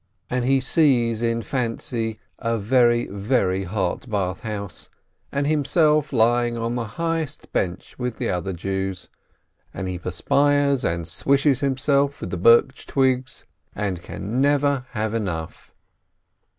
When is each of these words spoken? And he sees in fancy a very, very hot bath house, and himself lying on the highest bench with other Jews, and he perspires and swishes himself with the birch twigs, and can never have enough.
And 0.31 0.45
he 0.45 0.59
sees 0.59 1.21
in 1.21 1.43
fancy 1.43 2.17
a 2.39 2.57
very, 2.57 3.05
very 3.05 3.65
hot 3.65 4.09
bath 4.09 4.39
house, 4.39 4.89
and 5.31 5.45
himself 5.45 6.11
lying 6.11 6.57
on 6.57 6.73
the 6.73 6.85
highest 6.97 7.51
bench 7.53 7.99
with 7.99 8.19
other 8.19 8.51
Jews, 8.51 9.09
and 9.75 9.87
he 9.87 9.99
perspires 9.99 10.83
and 10.83 11.07
swishes 11.07 11.59
himself 11.59 12.19
with 12.19 12.31
the 12.31 12.37
birch 12.37 12.87
twigs, 12.87 13.45
and 13.75 14.01
can 14.01 14.41
never 14.41 14.87
have 14.89 15.13
enough. 15.13 15.71